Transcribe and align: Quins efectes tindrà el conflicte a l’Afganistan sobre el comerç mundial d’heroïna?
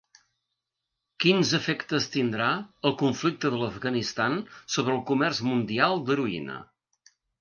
Quins 1.25 1.51
efectes 1.57 2.07
tindrà 2.15 2.47
el 2.91 2.95
conflicte 3.01 3.51
a 3.51 3.59
l’Afganistan 3.65 4.39
sobre 4.77 4.97
el 4.99 5.05
comerç 5.11 5.43
mundial 5.51 6.03
d’heroïna? 6.09 6.57